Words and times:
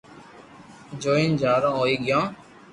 جوئين 1.01 1.31
حآرون 1.41 1.73
ھوئي 1.79 1.95
گيو 2.05 2.21